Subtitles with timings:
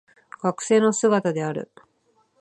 [0.39, 1.69] 学生の姿である